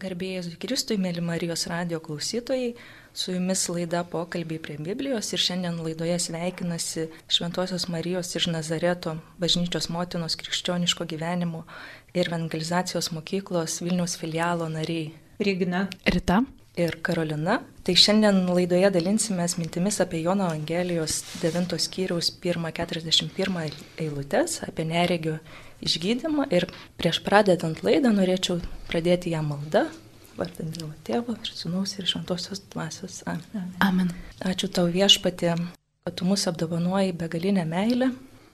[0.00, 2.70] Garbėjai Kristui, mėly Marijos radio klausytojai,
[3.12, 9.90] su jumis laida pokalbiai prie Biblijos ir šiandien laidoje sveikinasi Šventojios Marijos iš Nazareto bažnyčios
[9.92, 11.66] motinos krikščioniško gyvenimo
[12.14, 15.10] ir evangelizacijos mokyklos Vilniaus filialo nariai.
[15.40, 15.88] Rygina.
[16.08, 16.40] Rita.
[16.80, 17.58] Ir Karolina.
[17.84, 25.40] Tai šiandien laidoje dalinsimės mintimis apie Jono Evangelijos 9 skyriaus 1.41 eilutes, apie neregio
[25.84, 26.68] išgydymą ir
[27.00, 28.60] prieš pradedant laidą norėčiau
[28.90, 29.86] pradėti ją maldą,
[30.38, 33.20] vardant Dievo Tėvo ir Sūnaus ir Šventosios Dvasios.
[33.28, 33.72] Amen.
[33.84, 34.12] Amen.
[34.40, 35.56] Ačiū tau viešpatė,
[36.04, 38.10] kad tu mus apdovanoji begalinę meilę,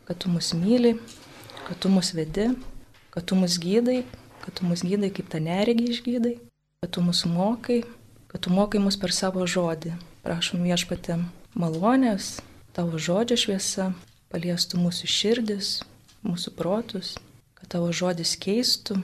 [0.08, 0.96] kad tu mus myli,
[1.66, 2.50] kad tu mus vedi,
[3.14, 4.02] kad tu mus gydai,
[4.44, 6.34] kad tu mus gydai kaip tą neregį išgydai,
[6.82, 7.82] kad tu mus mokai,
[8.30, 9.94] kad tu mokai mus per savo žodį.
[10.26, 11.20] Prašom viešpatė
[11.54, 12.40] malonės,
[12.74, 13.92] tavo žodžio šviesa
[14.32, 15.70] paliestų mūsų širdis,
[16.26, 17.14] mūsų protus,
[17.58, 18.98] kad tavo žodis keistų,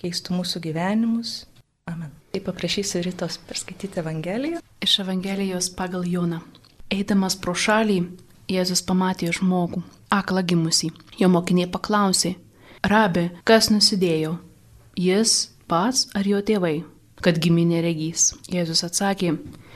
[0.00, 1.44] keistų mūsų gyvenimus.
[1.86, 2.10] Amen.
[2.34, 4.62] Tai paprašysiu rytos perskaityti Evangeliją.
[4.82, 6.42] Iš Evangelijos pagal Joną.
[6.92, 8.00] Eidamas pro šalį,
[8.50, 9.80] Jėzus pamatė žmogų,
[10.14, 10.92] aklą gimusį.
[11.18, 12.36] Jo mokiniai paklausė,
[12.86, 14.36] Rabi, kas nusidėjo?
[14.94, 15.32] Jis
[15.66, 16.84] pats ar jo tėvai,
[17.24, 18.28] kad giminė regys?
[18.52, 19.32] Jėzus atsakė,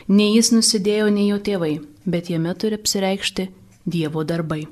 [0.06, 1.72] ne jis nusidėjo, ne jo tėvai,
[2.06, 3.48] bet jame turi apsireikšti
[3.90, 4.66] Dievo darbai.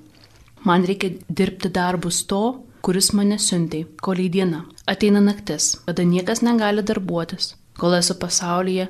[0.65, 2.43] Man reikia dirbti darbus to,
[2.83, 4.65] kuris mane siuntė, kol į dieną.
[4.89, 7.55] Ateina naktis, kada niekas negali darbuotis.
[7.79, 8.89] Kol esu pasaulyje,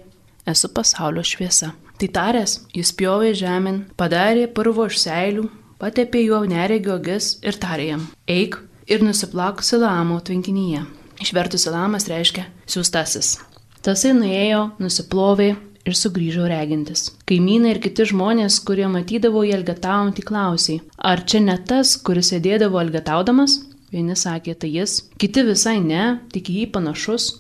[0.48, 1.75] esu pasaulio šviesa.
[1.98, 5.48] Tai taręs, jis pjovė žemyn, padarė purvo iš seilių,
[5.83, 10.84] patepė juo neregio agis ir tarė jam, eik ir nusiplauk Silamo tvinkinyje.
[11.19, 13.36] Išvertus Silamas reiškia siūstasis.
[13.82, 15.56] Tasai nuėjo, nusiplovė
[15.89, 17.08] ir sugrįžo regintis.
[17.28, 22.81] Kaimynai ir kiti žmonės, kurie matydavo jį elgetaujantį, klausė, ar čia ne tas, kuris sėdėdavo
[22.83, 23.58] elgetaudamas?
[23.92, 27.31] Vieni sakė, tai jis, kiti visai ne, tik jį panašus,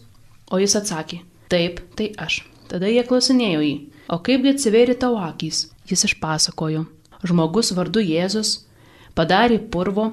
[0.48, 1.20] o jis atsakė,
[1.52, 2.40] taip, tai aš.
[2.68, 3.74] Tada jie klausinėjo jį,
[4.12, 5.66] o kaipgi atsivėrė tavo akys?
[5.88, 6.86] Jis išpasakojo,
[7.24, 8.62] žmogus vardu Jėzus
[9.16, 10.12] padarė purvo,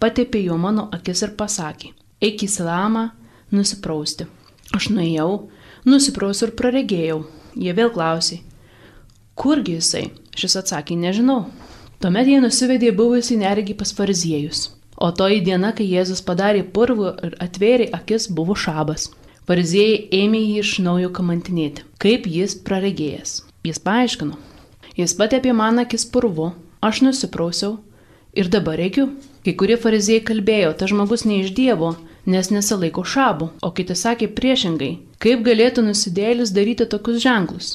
[0.00, 3.08] patepė jo mano akis ir pasakė, eik į Silamą
[3.54, 4.28] nusiprausti.
[4.76, 5.48] Aš nuėjau,
[5.88, 7.18] nusiprausiu ir praregėjau,
[7.54, 8.40] Jie vėl klausė,
[9.38, 10.08] kurgi jisai?
[10.34, 11.44] Šis atsakė, nežinau.
[12.02, 14.66] Tuomet jie nusivedė buvusį neregį pas fariziejus.
[14.96, 19.08] O toji diena, kai Jėzus padarė purvų ir atvėrė akis, buvo šabas.
[19.48, 23.42] Fariziejai ėmė jį iš naujo kamantinėti, kaip jis praregėjęs.
[23.66, 24.38] Jis paaiškino,
[24.96, 26.52] jis patepė man akis purvu,
[26.84, 27.78] aš nusiprausiau
[28.34, 29.10] ir dabar reikiu.
[29.44, 31.94] Kai kurie fariziejai kalbėjo, ta žmogus ne iš Dievo,
[32.26, 34.92] nes nesilaiko šabų, o kiti sakė priešingai,
[35.22, 37.72] kaip galėtų nusidėlis daryti tokius ženklus.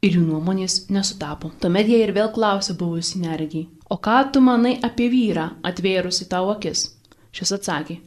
[0.00, 1.50] Ir jų nuomonės nesutapo.
[1.60, 6.54] Tuomet jie ir vėl klausė buvusi neregiai, o ką tu manai apie vyrą atvėrusi tavo
[6.54, 6.86] akis?
[7.36, 7.98] Šis atsakė,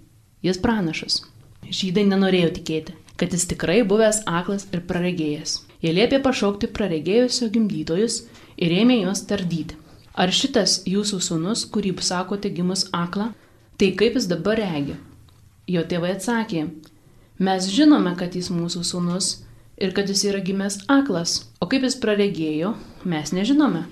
[0.41, 1.21] jis pranašas.
[1.69, 5.61] Žydai nenorėjo tikėti, kad jis tikrai buvęs aklas ir praregėjęs.
[5.83, 8.23] Jie liepė pašaukti praregėjusio gimdytojus
[8.57, 9.77] ir ėmė juos tardyti.
[10.13, 13.31] Ar šitas jūsų sūnus, kurį sakote gimus aklą,
[13.77, 14.97] tai kaip jis dabar regi?
[15.67, 16.65] Jo tėvai atsakė,
[17.39, 19.29] mes žinome, kad jis mūsų sūnus
[19.79, 22.73] ir kad jis yra gimęs aklas, o kaip jis praregėjo,
[23.07, 23.85] mes nežinome.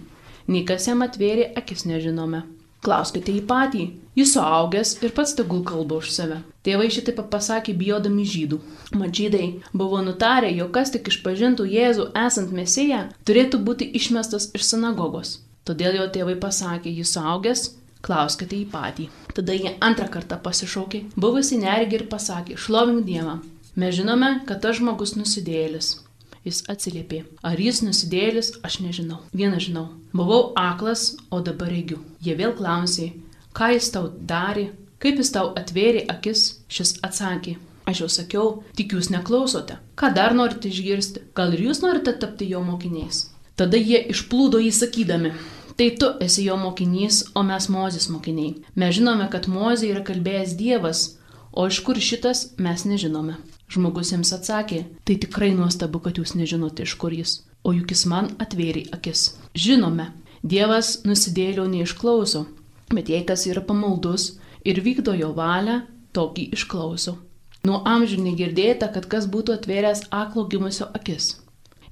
[0.52, 2.44] Nei kas jam atvėrė, akis nežinome.
[2.84, 3.84] Klauskite jį patį,
[4.18, 6.42] jis suaugęs ir pats tegul kalba už save.
[6.66, 8.58] Tėvai šitaip pasakė bijodami žydų.
[8.98, 15.38] Mažydai buvo nutarę, jog kas tik išpažintų Jėzų esant Mesiją, turėtų būti išmestas iš sinagogos.
[15.64, 17.68] Todėl jo tėvai pasakė, jis suaugęs
[18.06, 19.08] klauskite jį patį.
[19.36, 23.40] Tada jie antrą kartą pasišaukė, buvusi nergi ir pasakė, šlovink Dievą.
[23.80, 26.00] Mes žinome, kad tas žmogus nusidėlis.
[26.44, 29.20] Jis atsiliepė, ar jis nusidėlis, aš nežinau.
[29.38, 32.00] Vieną žinau, buvau aklas, o dabar regiu.
[32.26, 33.12] Jie vėl klausė,
[33.54, 37.60] ką jis tau darė, kaip jis tau atvėrė akis, šis atsakė.
[37.86, 39.78] Aš jau sakiau, tik jūs neklausote.
[39.98, 41.28] Ką dar norite išgirsti?
[41.38, 43.28] Gal ir jūs norite tapti jo mokiniais?
[43.58, 45.34] Tada jie išplūdo jį sakydami,
[45.78, 48.58] Tai tu esi jo mokinys, o mes Mozės mokiniai.
[48.76, 51.04] Mes žinome, kad Mozė yra kalbėjęs Dievas,
[51.52, 53.38] o iš kur šitas mes nežinome.
[53.72, 58.04] Žmogus jiems atsakė, tai tikrai nuostabu, kad jūs nežinote, iš kur jis, o juk jis
[58.12, 59.32] man atvėrė akis.
[59.56, 60.10] Žinome,
[60.44, 62.48] Dievas nusidėlio neišklauso,
[62.92, 64.34] bet jei kas yra pamaldus
[64.68, 67.16] ir vykdo jo valią, tokį išklauso.
[67.64, 71.38] Nuo amžių negirdėta, kad kas būtų atvėręs aklo gimusio akis.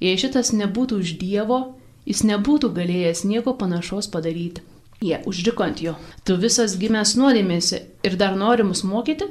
[0.02, 1.60] Jei šitas nebūtų už Dievo,
[2.10, 4.66] jis nebūtų galėjęs nieko panašaus padaryti.
[5.00, 5.94] Jie užriko ant jo.
[6.28, 9.30] Tu visas gimęs nuodėmėsi ir dar nori mus mokyti?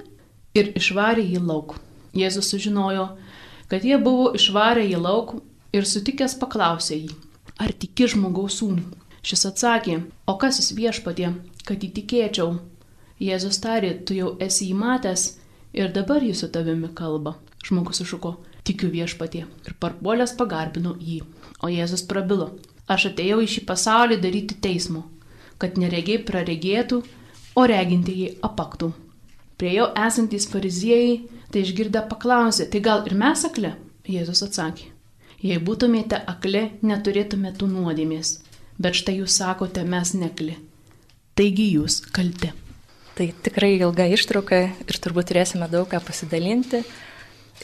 [0.56, 1.75] Ir išvarė jį lauk.
[2.16, 3.10] Jėzus sužinojo,
[3.69, 5.34] kad jie buvo išvarę jį lauk
[5.76, 7.10] ir sutikęs paklausė jį,
[7.60, 8.86] ar tiki žmogaus sūnų.
[9.28, 9.98] Šis atsakė,
[10.30, 11.34] o kas jis viešpatė,
[11.69, 12.56] kad įtikėčiau.
[13.20, 15.25] Jėzus tarė, tu jau esi įmatęs
[15.76, 17.34] ir dabar jis su tavimi kalba.
[17.66, 19.44] Žmogus sušuko, tikiu viešpatie.
[19.66, 21.20] Ir parpuolęs pagarbino jį.
[21.62, 22.52] O Jėzus prabilo,
[22.87, 25.05] aš atėjau į šį pasaulį daryti teismo,
[25.58, 27.02] kad neregiai praregėtų,
[27.58, 28.93] o regintieji apaktų.
[29.58, 31.16] Prie jo esantys fariziejai
[31.50, 33.75] tai išgirdę paklausė, tai gal ir mes akle?
[34.08, 34.87] Jėzus atsakė,
[35.43, 38.38] jei būtumėte akli, neturėtumėte nuodėmės,
[38.78, 40.54] bet štai jūs sakote, mes nekli.
[41.37, 42.52] Taigi jūs kalti.
[43.19, 46.84] Tai tikrai ilga ištrauka ir turbūt turėsime daug ką pasidalinti.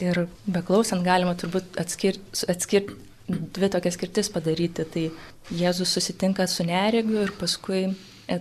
[0.03, 2.91] Ir beklausant galima turbūt atskirti atskir,
[3.27, 4.85] dvi tokias skirtis padaryti.
[4.85, 5.05] Tai
[5.53, 7.87] Jėzus susitinka su neregiu ir paskui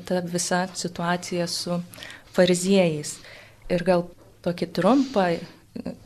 [0.06, 1.81] ta visa situacija su
[2.34, 3.19] fariziejais.
[3.72, 4.06] Ir gal
[4.44, 5.28] tokį trumpą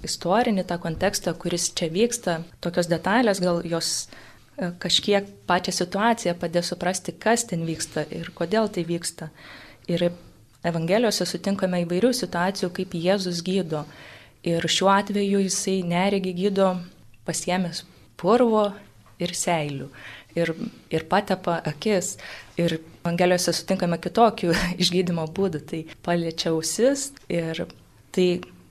[0.07, 6.73] istorinį tą kontekstą, kuris čia vyksta, tokios detalės, gal jos e, kažkiek pačią situaciją padės
[6.73, 9.31] suprasti, kas ten vyksta ir kodėl tai vyksta.
[9.91, 10.11] Ir
[10.67, 13.85] Evangelijose sutinkame įvairių situacijų, kaip Jėzus gydo.
[14.43, 16.73] Ir šiuo atveju jisai neregi gydo
[17.29, 17.85] pasiemęs
[18.19, 18.69] purvo
[19.23, 19.89] ir seilių.
[20.39, 20.53] Ir,
[20.93, 22.17] ir patepa akis.
[22.61, 25.63] Ir Evangelijose sutinkame kitokių išgydymo būdų.
[25.71, 27.65] Tai paliečia ausis ir
[28.15, 28.29] tai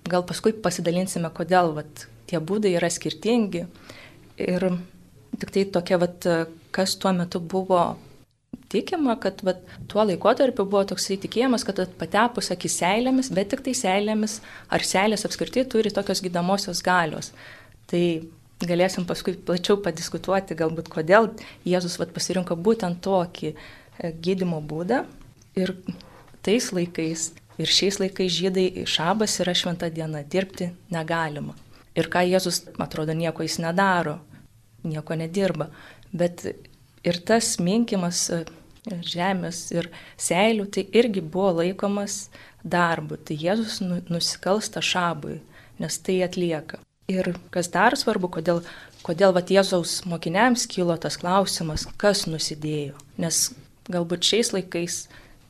[0.07, 3.65] gal paskui pasidalinsime, kodėl vat, tie būdai yra skirtingi.
[4.37, 4.67] Ir
[5.41, 6.27] tik tai tokia, vat,
[6.75, 7.97] kas tuo metu buvo
[8.71, 13.73] tikima, kad vat, tuo laikotarpiu buvo toksai tikėjimas, kad patepus akis seilėmis, bet tik tai
[13.77, 14.39] seilėmis,
[14.73, 17.31] ar seilės apskritai turi tokios gydomosios galios.
[17.87, 18.03] Tai
[18.63, 21.31] galėsim paskui plačiau padiskutuoti, galbūt kodėl
[21.67, 23.57] Jėzus vat, pasirinko būtent tokį e,
[24.13, 25.03] gydimo būdą.
[25.57, 25.73] Ir
[26.45, 31.55] tais laikais Ir šiais laikais žydai šabas yra šventa diena, dirbti negalima.
[31.97, 34.19] Ir ką Jėzus, atrodo, nieko jis nedaro,
[34.85, 35.71] nieko nedirba.
[36.13, 38.43] Bet ir tas minkimas e,
[38.85, 39.89] žemės ir
[40.21, 42.27] seilių, tai irgi buvo laikomas
[42.61, 43.17] darbu.
[43.25, 45.39] Tai Jėzus nu, nusikalsta šabui,
[45.81, 46.83] nes tai atlieka.
[47.07, 48.57] Ir kas dar svarbu, kodėl,
[49.07, 52.97] kodėl vat, Jėzaus mokiniams kilo tas klausimas, kas nusidėjo.
[53.15, 53.45] Nes
[53.87, 54.97] galbūt šiais laikais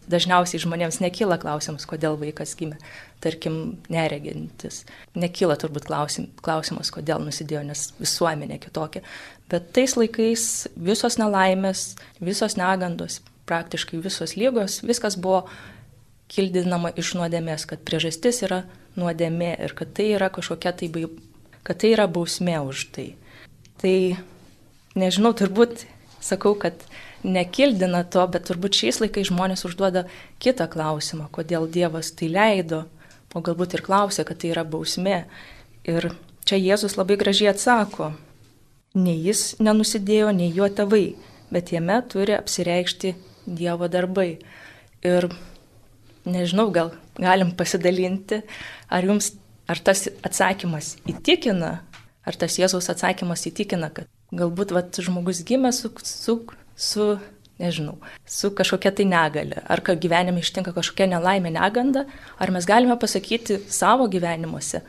[0.05, 2.77] dažniausiai žmonėms nekyla klausimas, kodėl vaikas gimė,
[3.25, 4.83] tarkim, neregintis.
[5.17, 9.01] Nekyla turbūt klausim, klausimas, kodėl nusidėjo, nes visuomenė kitokia.
[9.49, 15.47] Bet tais laikais visos nelaimės, visos negandos, praktiškai visos lygos, viskas buvo
[16.29, 18.67] kildinama iš nuodėmės, kad priežastis yra
[18.99, 20.91] nuodėmė ir kad tai yra kažkokia tai,
[21.67, 23.09] kad tai yra bausmė už tai.
[23.81, 23.95] Tai
[24.95, 25.83] nežinau, turbūt
[26.23, 26.85] sakau, kad
[27.27, 30.05] nekildina to, bet turbūt šiais laikais žmonės užduoda
[30.43, 32.85] kitą klausimą, kodėl Dievas tai leido,
[33.35, 35.25] o galbūt ir klausia, kad tai yra bausmė.
[35.87, 36.11] Ir
[36.47, 38.13] čia Jėzus labai gražiai atsako,
[38.97, 41.17] nei jis nenusidėjo, nei jo tėvai,
[41.53, 43.15] bet jame turi apsireikšti
[43.47, 44.39] Dievo darbai.
[45.05, 45.29] Ir
[46.27, 48.41] nežinau, gal galim pasidalinti,
[48.91, 49.33] ar jums,
[49.67, 51.79] ar tas atsakymas įtikina,
[52.27, 56.39] ar tas Jėzaus atsakymas įtikina, kad galbūt vat, žmogus gimė su, su
[56.77, 57.17] su,
[57.59, 62.05] nežinau, su kažkokia tai negale, ar kad gyvenime ištinka kažkokia nelaimė neganda,
[62.37, 64.83] ar mes galime pasakyti savo gyvenimuose,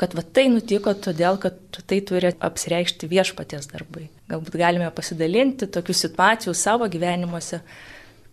[0.00, 4.06] kad va tai nutiko todėl, kad tai turi apsireikšti viešpaties darbai.
[4.30, 7.60] Galbūt galime pasidalinti tokių situacijų savo gyvenimuose,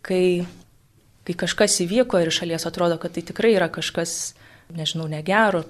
[0.05, 0.45] kai,
[1.27, 4.35] kai kažkas įvyko ir šalies atrodo, kad tai tikrai yra kažkas,
[4.73, 5.65] nežinau, negero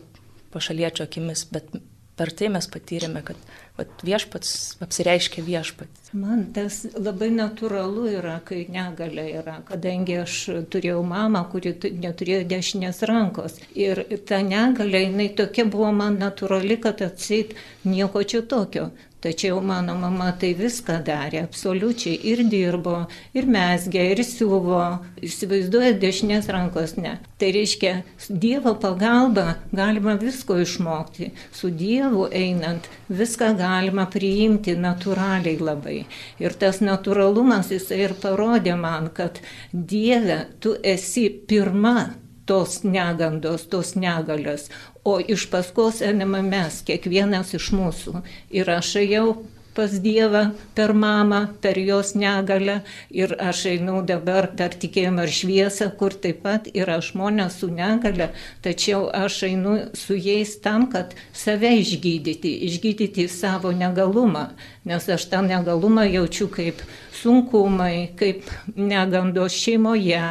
[0.56, 1.68] pašaliečio akimis, bet
[2.16, 3.40] per tai mes patyrėme, kad
[3.76, 4.52] vat, viešpats
[4.84, 6.12] apsireiškia viešpats.
[6.16, 10.38] Man tas labai natūralu yra, kai negalė yra, kadangi aš
[10.72, 13.60] turėjau mamą, kuri neturėjo dešinės rankos.
[13.76, 18.90] Ir ta negalė, jinai tokia buvo man natūrali, kad atsit nieko čia tokio.
[19.26, 24.82] Tačiau mano mama tai viską darė, absoliučiai ir dirbo, ir mesgė, ir siuvo.
[25.26, 27.16] Įsivaizduoja, dešinės rankos ne.
[27.42, 27.94] Tai reiškia,
[28.30, 31.32] Dievo pagalba galima visko išmokti.
[31.50, 35.98] Su Dievu einant viską galima priimti natūraliai labai.
[36.46, 39.42] Ir tas natūralumas jisai ir parodė man, kad
[39.74, 42.12] Dieve, tu esi pirma
[42.46, 44.70] tos negandos, tos negalios,
[45.06, 48.24] o iš paskos einame mes, kiekvienas iš mūsų.
[48.58, 49.28] Ir aš ėjau
[49.76, 50.44] pas Dievą
[50.76, 52.80] per mamą, per jos negalę.
[53.12, 58.30] Ir aš einu dabar per tikėjimą ir šviesą, kur taip pat yra žmonės su negale,
[58.64, 64.48] tačiau aš einu su jais tam, kad save išgydyti, išgydyti savo negalumą,
[64.88, 66.80] nes aš tą negalumą jaučiu kaip
[67.26, 68.46] sunkumai, kaip
[68.78, 70.22] negandos šeimoje,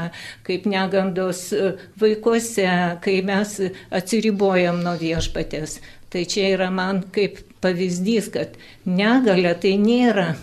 [0.46, 2.68] kaip negandos e, vaikuose,
[3.04, 3.58] kai mes
[3.94, 5.80] atsiribojam nuo viešpatės.
[6.14, 8.54] Tai čia yra man kaip pavyzdys, kad
[8.86, 10.34] negalė tai nėra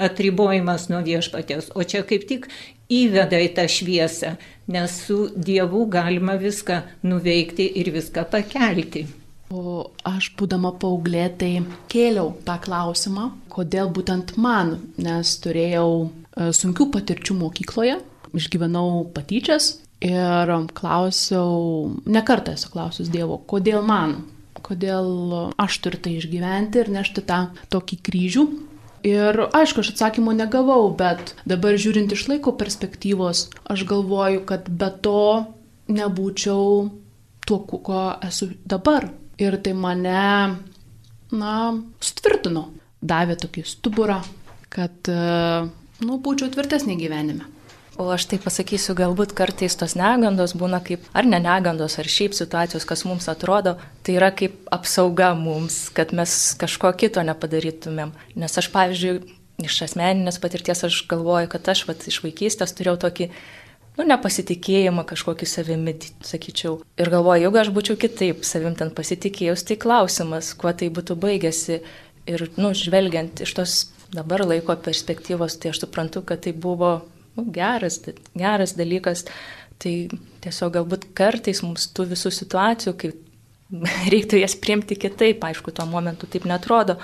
[0.00, 2.48] atribojimas nuo viešpatės, o čia kaip tik
[2.90, 4.34] įveda į tą šviesą,
[4.70, 9.04] nes su Dievu galima viską nuveikti ir viską pakelti.
[9.50, 16.86] O aš būdama paauglė, tai kėliau tą klausimą, kodėl būtent man, nes turėjau e, sunkių
[16.94, 17.96] patirčių mokykloje,
[18.38, 24.20] išgyvenau patyčias ir klausiau, nekartą esu klausus Dievo, kodėl man,
[24.62, 27.42] kodėl aš turiu tai išgyventi ir nešti tą
[27.74, 28.48] tokį kryžių.
[29.10, 34.90] Ir aišku, aš atsakymų negavau, bet dabar žiūrint iš laiko perspektyvos, aš galvoju, kad be
[35.02, 35.22] to
[35.90, 36.90] nebūčiau
[37.48, 39.08] tuo, kuo esu dabar.
[39.40, 40.24] Ir tai mane,
[41.32, 41.54] na,
[42.04, 42.66] sutvirtino,
[43.00, 44.18] davė tokį stuburą,
[44.72, 45.64] kad, e,
[46.04, 47.48] nu, būčiau tvirtesnė gyvenime.
[48.00, 52.36] O aš tai pasakysiu, galbūt kartais tos negandos būna kaip, ar ne negandos, ar šiaip
[52.36, 53.74] situacijos, kas mums atrodo,
[54.06, 58.14] tai yra kaip apsauga mums, kad mes kažko kito nepadarytumėm.
[58.40, 59.18] Nes aš, pavyzdžiui,
[59.66, 63.28] iš asmeninės patirties aš galvoju, kad aš vat, iš vaikystės turėjau tokį
[63.98, 65.94] nu, nepasitikėjimą kažkokį savimi,
[66.26, 66.78] sakyčiau.
[67.00, 71.80] Ir galvoju, jeigu aš būčiau kitaip savim ten pasitikėjus, tai klausimas, kuo tai būtų baigęsi.
[72.30, 73.78] Ir, nu, žvelgiant iš tos
[74.14, 77.00] dabar laiko perspektyvos, tai aš suprantu, kad tai buvo
[77.36, 78.00] nu, geras,
[78.34, 79.24] geras dalykas.
[79.80, 79.94] Tai
[80.44, 83.14] tiesiog galbūt kartais mums tų visų situacijų, kai
[84.12, 86.98] reiktų jas priimti kitaip, aišku, tuo momentu taip netrodo.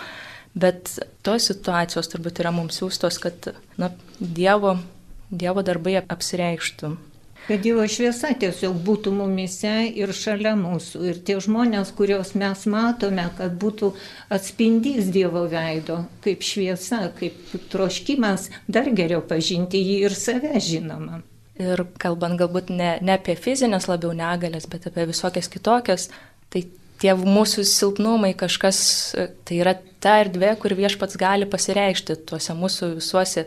[0.56, 3.50] Bet tos situacijos turbūt yra mums siūstos, kad
[3.80, 4.78] na, Dievo
[5.30, 6.94] Dievo darbai apsireikštų.
[7.46, 11.02] Kad Dievo šviesa tiesiog būtų mumise ir šalia mūsų.
[11.06, 13.92] Ir tie žmonės, kuriuos mes matome, kad būtų
[14.34, 21.20] atspindys Dievo veido, kaip šviesa, kaip troškimas dar geriau pažinti jį ir save žinoma.
[21.62, 26.10] Ir kalbant galbūt ne, ne apie fizinės labiau negalės, bet apie visokias kitokias,
[26.50, 26.66] tai
[27.00, 28.80] tie mūsų silpnumai kažkas,
[29.46, 33.46] tai yra ta erdvė, kur viešpats gali pasireikšti tuose mūsų visuose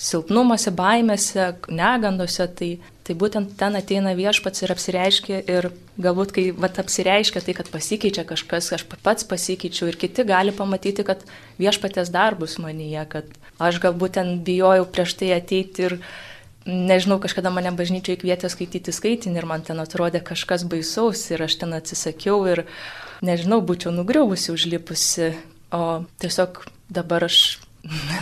[0.00, 2.70] silpnumuose, baimėse, negandose, tai,
[3.04, 5.68] tai būtent ten ateina viešpats ir apsireiškia ir
[6.00, 11.04] galbūt, kai vat, apsireiškia tai, kad pasikeičia kažkas, aš pats pasikeičiu ir kiti gali pamatyti,
[11.06, 11.22] kad
[11.60, 13.28] viešpatės darbus manyje, kad
[13.60, 15.98] aš galbūt ten bijojau prieš tai ateiti ir
[16.64, 21.60] nežinau, kažkada mane bažnyčiai kvietė skaityti skaitinį ir man ten atrodė kažkas baisaus ir aš
[21.60, 22.64] ten atsisakiau ir
[23.24, 25.34] nežinau, būčiau nugriuvusi, užlipusi,
[25.76, 27.60] o tiesiog dabar aš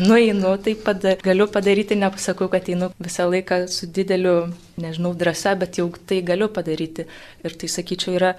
[0.00, 5.80] nueinu, taip pat galiu padaryti, nepasakau, kad einu visą laiką su dideliu, nežinau, drąsa, bet
[5.80, 7.08] jau tai galiu padaryti.
[7.44, 8.34] Ir tai, sakyčiau, yra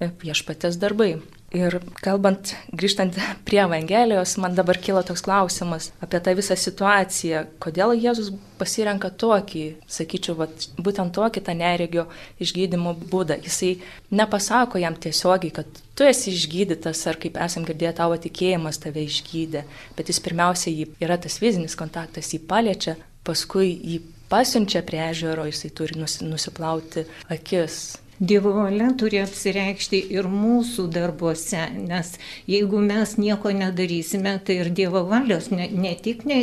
[0.00, 1.16] viešpatės darbai.
[1.52, 7.42] Ir kalbant, grįžtant prie Evangelijos, man dabar kyla toks klausimas apie tą visą situaciją.
[7.60, 12.06] Kodėl Jėzus pasirenka tokį, sakyčiau, vat, būtent tokį tą neregio
[12.40, 13.36] išgydymo būdą.
[13.44, 13.74] Jisai
[14.16, 19.66] nepasako jam tiesiogiai, kad tu esi išgydytas ar kaip esam girdėję, tavo tikėjimas tave išgydė.
[19.98, 22.96] Bet jis pirmiausia jį yra tas fizinis kontaktas, jį paliečia,
[23.28, 24.00] paskui jį
[24.32, 27.82] pasiunčia prie ežero, jisai turi nusiplauti akis
[28.22, 32.12] Dievo valia turi apsireikšti ir mūsų darbuose, nes
[32.46, 36.36] jeigu mes nieko nedarysime, tai ir Dievo valios ne, ne tik ne,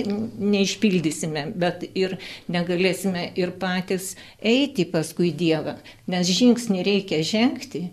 [0.55, 2.17] neišpildysime, bet ir
[2.51, 4.09] negalėsime ir patys
[4.43, 5.77] eiti paskui Dievą,
[6.12, 7.86] nes žingsnį reikia žengti.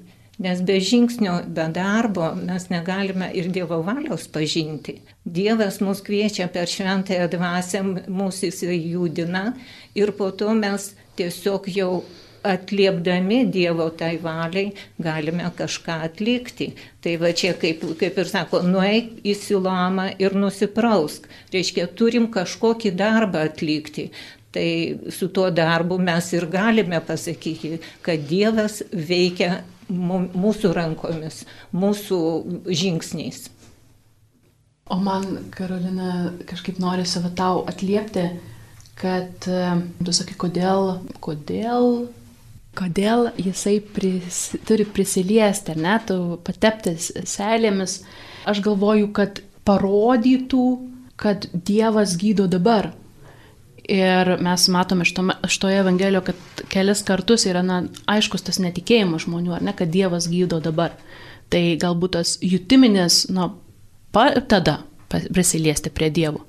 [0.43, 4.99] Nes be žingsnio, be darbo mes negalime ir Dievo valios pažinti.
[5.25, 9.47] Dievas mus kviečia per šventąją dvasę, mūsų jisai judina
[9.95, 11.93] ir po to mes tiesiog jau
[12.53, 14.73] atliepdami Dievo tai valiai
[15.03, 16.73] galime kažką atlikti.
[17.03, 21.29] Tai va čia, kaip, kaip ir sako, nueik į Silamą ir nusiprausk.
[21.55, 24.11] Reiškia, turim kažkokį darbą atlikti.
[24.57, 24.69] Tai
[25.13, 29.61] su tuo darbu mes ir galime pasakyti, kad Dievas veikia
[29.91, 31.45] mūsų rankomis,
[31.77, 32.21] mūsų
[32.67, 33.47] žingsniais.
[34.87, 38.29] O man, Karolina, kažkaip nori savo tau atliepti,
[38.97, 42.07] kad tu sakai, kodėl, kodėl
[42.77, 48.01] kodėl jisai pris, turi prisiliesti, ar ne, tu pateptis seilėmis.
[48.47, 50.67] Aš galvoju, kad parodytų,
[51.21, 52.93] kad Dievas gydo dabar.
[53.87, 59.63] Ir mes matome šitoje Evangelijoje, kad kelis kartus yra, na, aiškus tas netikėjimas žmonių, ar
[59.67, 60.97] ne, kad Dievas gydo dabar.
[61.51, 63.53] Tai galbūt tas jutiminis, na,
[64.15, 66.43] pa, tada prisiliesti prie Dievo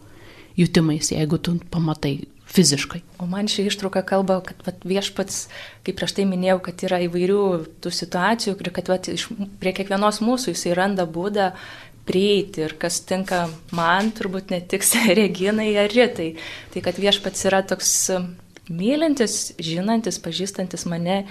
[0.58, 2.16] jutimais, jeigu tu pamatai
[2.48, 3.02] fiziškai.
[3.20, 5.48] O man ši ištrauka kalba, kad vat, viešpats,
[5.86, 7.44] kaip prieš tai minėjau, kad yra įvairių
[7.84, 9.28] tų situacijų, ir kad vat, iš,
[9.62, 11.52] prie kiekvienos mūsų jisai randa būdą
[12.08, 16.34] prieiti ir kas tinka man, turbūt netiks Reginai ar Ritai.
[16.74, 17.94] Tai kad viešpats yra toks
[18.72, 21.22] mylintis, žinantis, pažįstantis mane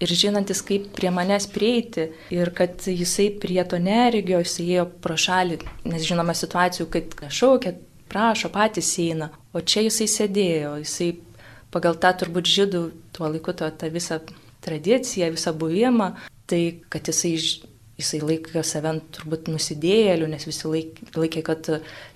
[0.00, 2.10] ir žinantis, kaip prie manęs prieiti.
[2.34, 7.76] Ir kad jisai prie to neregio, jisai ėjo pro šalį, nes žinome situacijų, kad šaukia,
[8.10, 9.30] prašo, patys eina.
[9.52, 11.12] O čia jisai sėdėjo, jisai
[11.74, 12.82] pagal tą turbūt žydų
[13.16, 14.20] tuo laiku tą, tą visą
[14.64, 16.12] tradiciją, visą buvimą,
[16.50, 17.36] tai kad jisai
[17.96, 21.70] jisai laikė save turbūt nusidėjėlių, nes visi laik, laikė, kad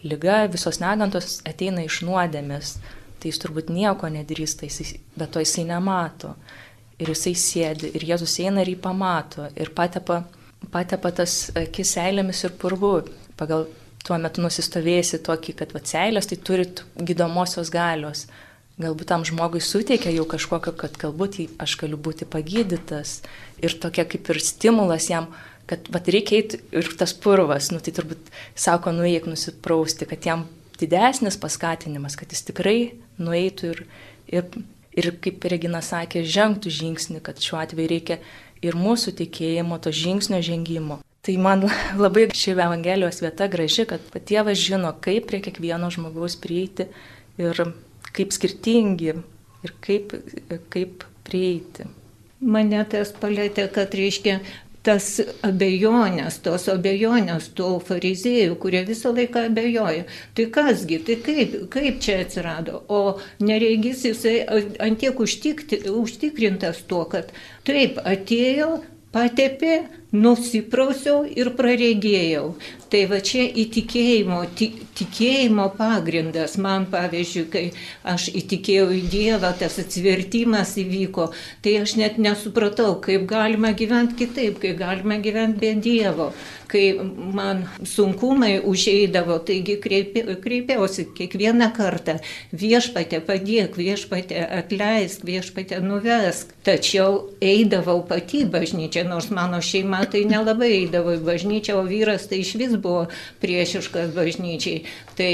[0.05, 2.75] lyga, visos negantos ateina iš nuodėmės.
[3.21, 6.35] Tai jis turbūt nieko nedrįsta, jisai, bet to jisai nemato.
[7.01, 10.23] Ir jisai sėdi, ir Jėzus eina ir jį pamato, ir patepa,
[10.73, 12.95] patepa tas akis seilėmis ir purvu.
[13.41, 13.67] Pagal
[14.07, 18.27] tuo metu nusistovėjusi tokį, kad va seilės tai turi gydomosios galios.
[18.81, 23.21] Galbūt tam žmogui suteikia jau kažkokio, kad galbūt aš galiu būti pagydytas.
[23.61, 25.29] Ir tokia kaip ir stimulas jam
[25.71, 30.47] kad vat, reikia eiti ir tas purvas, nu, tai turbūt sako, nueik nusiprausti, kad jam
[30.81, 32.79] didesnis paskatinimas, kad jis tikrai
[33.23, 33.83] nueitų ir,
[34.33, 34.49] ir,
[34.99, 38.19] ir kaip Regina sakė, žengtų žingsnį, kad šiuo atveju reikia
[38.67, 40.99] ir mūsų tikėjimo, to žingsnio žengimo.
[41.21, 41.67] Tai man
[42.05, 46.89] labai ši Evangelijos vieta graži, kad Dievas žino, kaip prie kiekvieno žmogaus prieiti
[47.41, 47.65] ir
[48.17, 49.15] kaip skirtingi
[49.65, 50.17] ir kaip,
[50.73, 51.87] kaip prieiti.
[52.41, 54.39] Mane tas palėtė, kad reiškia
[54.87, 55.07] tas
[55.45, 60.07] abejonės, tos abejonės tų fariziejų, kurie visą laiką abejoja.
[60.37, 62.81] Tai kasgi, tai kaip, kaip čia atsirado?
[62.89, 64.39] O nereigis jisai
[64.81, 67.35] antiek užtikrintas tuo, kad
[67.69, 68.79] taip atėjo,
[69.13, 72.55] patepė, nusiprausiau ir praregėjau.
[72.91, 74.41] Tai va čia įtikėjimo,
[74.99, 76.57] tikėjimo pagrindas.
[76.59, 77.65] Man pavyzdžiui, kai
[78.03, 81.29] aš įtikėjau į Dievą, tas atsivertimas įvyko,
[81.63, 86.33] tai aš net nesupratau, kaip galima gyventi kitaip, kaip galima gyventi be Dievo.
[86.71, 86.99] Kai
[87.35, 92.19] man sunkumai užeidavo, taigi kreipi, kreipiausi kiekvieną kartą,
[92.55, 96.55] viešpatė padėk, viešpatė atleisk, viešpatė nuvesk.
[96.67, 102.29] Tačiau eidavau pati bažnyčia, nors mano šeima šeima tai nelabai eidavo į bažnyčią, o vyras
[102.29, 103.09] tai iš vis buvo
[103.41, 104.85] priešiškas bažnyčiai.
[105.17, 105.33] Tai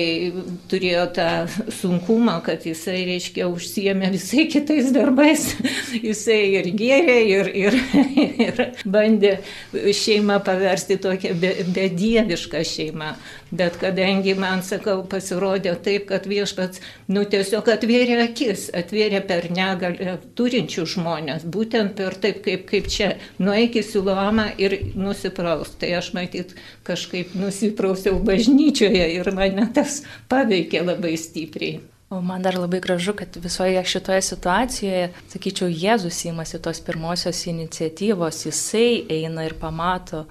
[0.71, 5.55] turėjo tą sunkumą, kad jisai, reiškia, užsiemė visai kitais darbais.
[6.07, 7.79] Jisai ir gėrė, ir, ir,
[8.47, 9.39] ir bandė
[9.73, 13.15] šeimą paversti tokią bedievišką šeimą.
[13.51, 16.81] Bet kadangi man, sakau, pasirodė taip, kad viešpats,
[17.15, 23.13] nu tiesiog atvėrė akis, atvėrė per negalę turinčių žmonės, būtent per taip, kaip, kaip čia,
[23.39, 25.77] nueik į Siluamą ir nusipraus.
[25.79, 30.01] Tai aš matyt kažkaip nusiprausiau bažnyčioje ir mane tas
[30.33, 31.85] paveikė labai stipriai.
[32.11, 38.45] O man dar labai gražu, kad visoje šitoje situacijoje, sakyčiau, Jėzus įmasi tos pirmosios iniciatyvos,
[38.47, 40.27] jisai eina ir pamato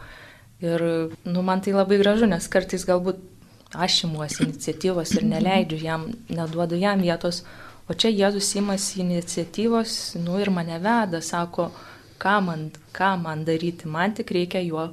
[0.64, 0.82] Ir
[1.26, 3.20] nu, man tai labai gražu, nes kartais galbūt
[3.76, 7.42] aš imuosi iniciatyvos ir neleidžiu jam, neduodu jam vietos,
[7.90, 11.70] o čia Jėzus imasi iniciatyvos, nu ir mane veda, sako,
[12.22, 14.88] ką man, ką man daryti, man tik reikia juo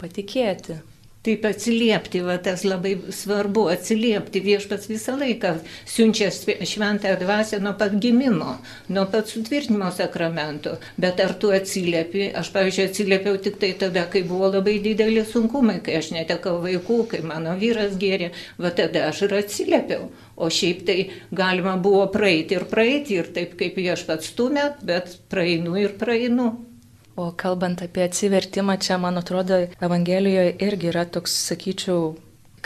[0.00, 0.80] patikėti.
[1.24, 5.54] Taip atsiliepti, va, tas labai svarbu, atsiliepti viešpats visą laiką
[5.88, 8.58] siunčia šventąją dvasę nuo pat gimimo,
[8.92, 10.74] nuo pat sutvirtinimo sakramento.
[11.00, 15.78] Bet ar tu atsiliepi, aš pavyzdžiui atsiliepiau tik tai tada, kai buvo labai dideli sunkumai,
[15.86, 18.28] kai aš netekau vaikų, kai mano vyras gėrė,
[18.60, 20.10] va tada aš ir atsiliepiau.
[20.36, 20.98] O šiaip tai
[21.32, 26.52] galima buvo praeiti ir praeiti ir taip kaip viešpats stumė, bet praeinu ir praeinu.
[27.16, 32.16] O kalbant apie atsivertimą, čia, man atrodo, Evangelijoje irgi yra toks, sakyčiau,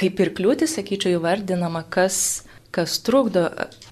[0.01, 3.45] kaip ir kliūtis, sakyčiau, įvardinama, kas, kas trukdo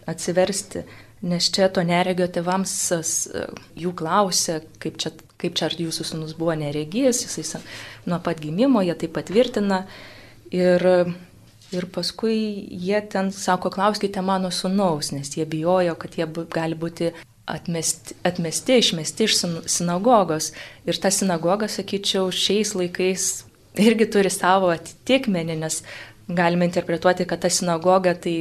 [0.08, 0.86] atsiversti.
[1.28, 2.72] Nes čia to neregio tėvams
[3.76, 7.60] jų klausia, kaip čia, kaip čia ar jūsų sunus buvo neregys, jisai
[8.08, 9.82] nuo pat gimimo, jie tai patvirtina.
[10.56, 10.88] Ir,
[11.74, 12.36] ir paskui
[12.70, 17.12] jie ten sako, klauskite mano sunaus, nes jie bijojo, kad jie gali būti
[17.46, 19.38] atmesti, atmesti, išmesti iš
[19.70, 20.52] sinagogos.
[20.86, 23.28] Ir ta sinagoga, sakyčiau, šiais laikais
[23.78, 25.82] irgi turi savo atitikmenį, nes
[26.26, 28.36] galime interpretuoti, kad ta sinagoga tai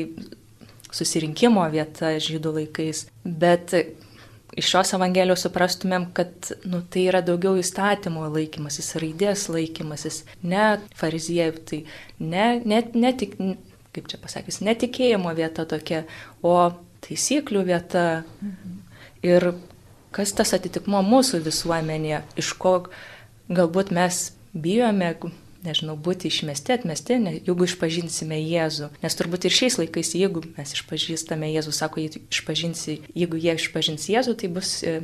[0.95, 3.05] susirinkimo vieta žydų laikais.
[3.23, 3.75] Bet
[4.55, 11.61] iš šios Evangelijos suprastumėm, kad nu, tai yra daugiau įstatymo laikymasis, raidės laikymasis, ne fariziejų,
[11.69, 11.81] tai
[12.19, 13.35] ne, ne, ne tik,
[13.95, 16.05] kaip čia pasakys, netikėjimo vieta tokia,
[16.41, 16.55] o
[17.05, 18.07] taisyklių vieta.
[18.41, 18.81] Mhm.
[19.25, 19.53] Ir
[20.15, 22.75] kas tas atitikmo mūsų visuomenėje, iš ko
[23.51, 25.15] galbūt mes bijome,
[25.65, 28.91] nežinau, būti išmesti, atmesti, ne, jeigu išpažinsime Jėzų.
[29.03, 34.07] Nes turbūt ir šiais laikais, jeigu mes išpažįstame Jėzų, sako, jeigu, išpažinsi, jeigu jie išpažins
[34.11, 34.99] Jėzų, tai bus e,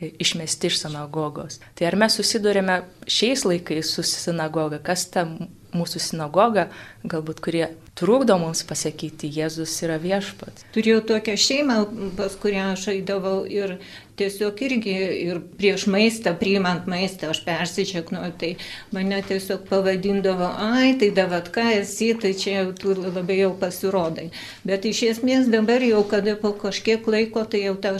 [0.00, 1.60] e, išmesti iš sinagogos.
[1.78, 5.28] Tai ar mes susidurėme šiais laikais su sinagoga, kas ta
[5.76, 6.68] mūsų sinagoga,
[7.06, 7.68] galbūt kurie
[8.00, 10.66] trukdo mums pasakyti, Jėzus yra viešpats.
[10.74, 11.78] Turėjau tokią šeimą,
[12.18, 13.76] pas kurią aš eidavau ir
[14.20, 18.52] tiesiog irgi ir prieš maistą, priimant maistą, aš persičeknuoju, tai
[18.94, 24.28] mane tiesiog pavadindavo, ai, tai davat ką esi, tai čia jau tu labai jau pasirodai.
[24.66, 27.96] Bet iš esmės dabar jau, kada po kažkiek laiko, tai jau ta,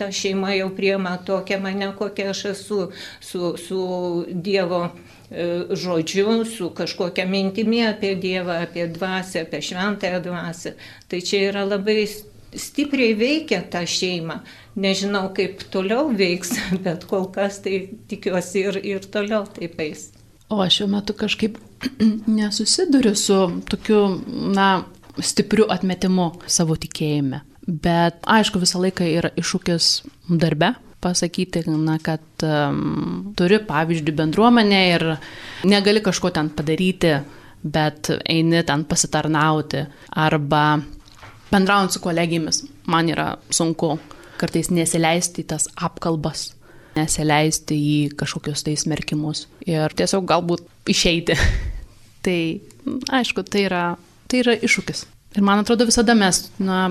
[0.00, 2.80] ta šeima jau priema tokią mane, kokia aš esu
[3.20, 3.80] su, su
[4.30, 4.82] Dievo
[5.30, 10.74] e, žodžiu, su kažkokia mintimi apie Dievą, apie dvasę, apie šventąją dvasę.
[11.08, 12.06] Tai čia yra labai
[12.56, 14.40] stipriai veikia tą šeimą.
[14.80, 20.10] Nežinau, kaip toliau veiks, bet kol kas tai tikiuosi ir, ir toliau taip eis.
[20.50, 21.58] O aš šiuo metu kažkaip
[22.38, 23.38] nesusiduriu su
[23.70, 24.02] tokiu,
[24.54, 24.82] na,
[25.18, 27.44] stipriu atmetimu savo tikėjime.
[27.70, 29.90] Bet aišku, visą laiką yra iššūkis
[30.40, 35.04] darbe, pasakyti, na, kad um, turi, pavyzdžiui, bendruomenę ir
[35.68, 37.14] negali kažko ten padaryti,
[37.62, 39.84] bet eini ten pasitarnauti
[40.16, 40.64] arba
[41.50, 43.96] bendraujant su kolegijomis, man yra sunku
[44.40, 46.50] kartais nesileisti į tas apkalbas,
[46.96, 51.36] nesileisti į kažkokius tai smerkimus ir tiesiog galbūt išeiti.
[52.24, 52.38] tai,
[53.20, 53.84] aišku, tai yra,
[54.30, 55.04] tai yra iššūkis.
[55.36, 56.88] Ir man atrodo, visada mes na,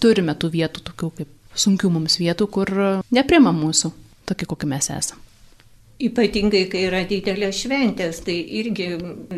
[0.00, 2.72] turime tų vietų, tokių kaip sunkių mums vietų, kur
[3.14, 3.92] neprima mūsų,
[4.28, 5.23] tokie kokie mes esame.
[6.04, 8.88] Ypatingai, kai yra didelės šventės, tai irgi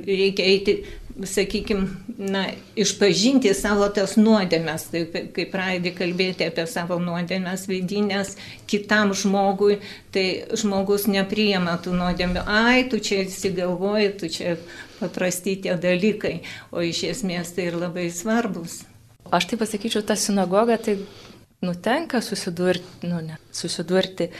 [0.07, 0.81] reikia eiti
[1.25, 2.45] sakykime, na,
[2.77, 8.35] išpažinti savo tas nuodėmės, tai kai pradedi kalbėti apie savo nuodėmės vidinės
[8.69, 9.79] kitam žmogui,
[10.13, 14.57] tai žmogus nepriema tų nuodėmių, ai, tu čia įsigalvoji, tu čia
[15.01, 16.41] paprasti tie dalykai,
[16.73, 18.83] o iš esmės tai ir labai svarbus.
[19.33, 21.01] Aš tai pasakyčiau, ta sinagoga tai
[21.67, 24.31] nutenka susidurti, nu ne, susidurti,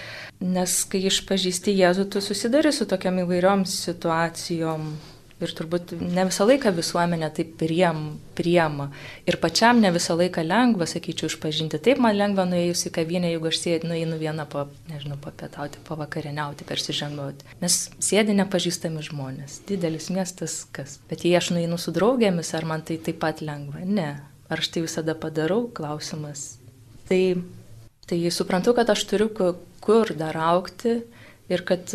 [0.47, 4.89] nes kai išpažįsti Jėzų, tu susiduri su tokiam įvairiom situacijom,
[5.37, 7.99] Ir turbūt ne visą laiką visuomenė taip priem,
[8.39, 8.87] priema.
[9.29, 11.77] Ir pačiam ne visą laiką lengva, sakyčiau, išpažinti.
[11.85, 16.65] Taip man lengva nuėjus į kavinę, jeigu aš sėdžiu, nueinu vieną, pa, nežinau, papietauti, pavakarieniauti,
[16.65, 17.53] persižengauti.
[17.61, 19.61] Nes sėdi nepažįstami žmonės.
[19.69, 20.97] Didelis miestas kas.
[21.13, 23.85] Bet jei aš nueinu su draugėmis, ar man tai taip pat lengva?
[23.85, 24.15] Ne.
[24.49, 25.67] Ar aš tai visada padarau?
[25.77, 26.55] Klausimas.
[27.07, 27.23] Tai,
[28.11, 29.31] tai suprantu, kad aš turiu
[29.81, 30.99] kur dar aukti
[31.49, 31.93] ir kad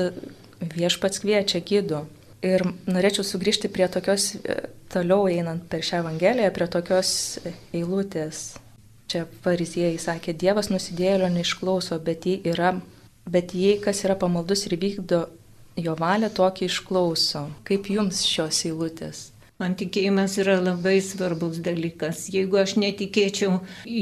[0.62, 2.06] viešpats kviečia gydu.
[2.41, 4.56] Ir norėčiau sugrįžti prie tokios, e,
[4.89, 7.12] toliau einant per šią evangeliją, prie tokios
[7.74, 8.56] eilutės.
[9.12, 12.74] Čia fariziejai sakė, Dievas nusidėlio neišklauso, bet jei, yra,
[13.30, 15.26] bet jei kas yra pamaldus ir vykdo
[15.78, 17.45] jo valią, tokį išklauso.
[17.67, 19.28] Kaip jums šios eilutės?
[19.62, 22.24] Man tikėjimas yra labai svarbus dalykas.
[22.34, 24.00] Jeigu aš netikėčiau į,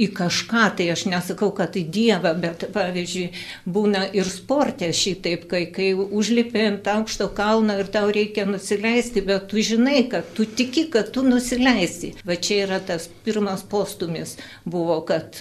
[0.00, 3.26] į kažką, tai aš nesakau, kad į Dievą, bet pavyzdžiui,
[3.68, 9.50] būna ir sportė šitaip, kai, kai užlipė ant aukšto kalno ir tau reikia nusileisti, bet
[9.52, 12.14] tu žinai, kad tu tiki, kad tu nusileisi.
[12.24, 15.36] Va čia yra tas pirmas postumis buvo, kad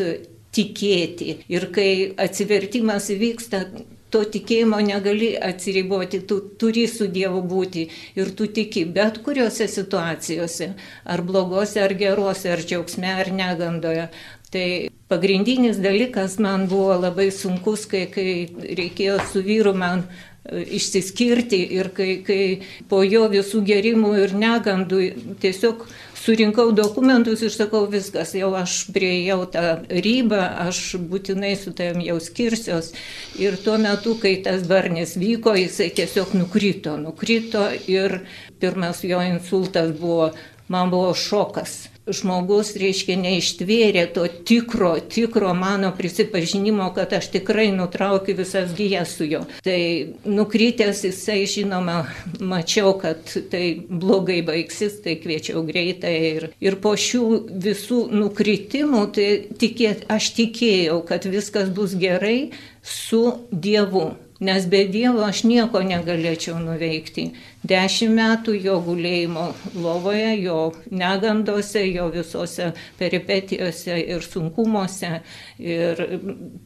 [0.58, 1.38] tikėti.
[1.52, 3.64] Ir kai atsivertimas įvyksta,
[4.10, 7.88] to tikėjimo negali atsiriboti, tu turi su Dievu būti
[8.20, 10.70] ir tu tiki bet kuriuose situacijose,
[11.04, 14.08] ar blogose, ar gerose, ar džiaugsme, ar negandoje.
[14.52, 14.68] Tai
[15.12, 18.48] pagrindinis dalykas man buvo labai sunkus, kai, kai
[18.80, 22.42] reikėjo su vyru man e, išsiskirti ir kai, kai
[22.88, 25.02] po jo visų gerimų ir negandų
[25.44, 25.84] tiesiog
[26.28, 29.66] surinkau dokumentus ir sakau, viskas, jau aš prieėjau tą
[30.04, 32.92] ribą, aš būtinai su tavim jau skirsiuos.
[33.40, 38.20] Ir tuo metu, kai tas barnis vyko, jisai tiesiog nukrito, nukrito ir
[38.60, 40.34] pirmas jo insultas buvo,
[40.68, 48.38] man buvo šokas žmogus, reiškia, neištvėrė to tikro, tikro mano prisipažinimo, kad aš tikrai nutraukiu
[48.38, 49.44] visas gyjas su juo.
[49.66, 49.80] Tai
[50.28, 52.00] nukrytęs jisai, žinoma,
[52.40, 56.16] mačiau, kad tai blogai baigsis, tai kviečiau greitai.
[56.28, 57.26] Ir, ir po šių
[57.68, 62.52] visų nukrytimų, tai tikėt, aš tikėjau, kad viskas bus gerai
[62.88, 64.14] su Dievu.
[64.40, 67.32] Nes be Dievo aš nieko negalėčiau nuveikti
[67.66, 70.58] dešimt metų jo gulėjimo lovoje, jo
[70.94, 75.22] negandose, jo visose peripetijose ir sunkumuose.
[75.58, 75.98] Ir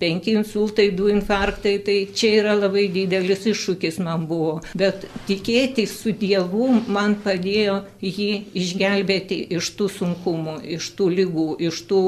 [0.01, 4.57] penki insultai, du infarktai, tai čia yra labai didelis iššūkis man buvo.
[4.77, 11.81] Bet tikėti su Dievu man padėjo jį išgelbėti iš tų sunkumų, iš tų lygų, iš
[11.87, 12.01] tų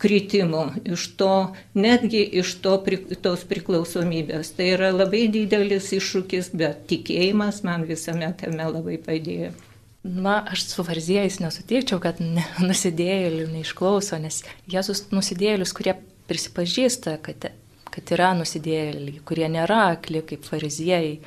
[0.00, 0.64] kritimų,
[0.94, 1.34] iš to,
[1.74, 2.78] netgi iš to,
[3.24, 4.54] tos priklausomybės.
[4.54, 9.50] Tai yra labai didelis iššūkis, bet tikėjimas man visame tame labai padėjo.
[10.02, 12.20] Na, aš su varziejais nesutikčiau, kad
[12.68, 15.96] nusidėjėlių neišklauso, nes Jėzus nusidėjėlius, kurie
[16.30, 17.50] prisipažįsta, kad,
[17.92, 21.18] kad yra nusidėjėliai, kurie nėra akli kaip fariziejai,